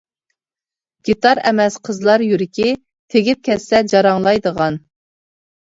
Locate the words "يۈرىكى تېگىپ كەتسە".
2.29-3.83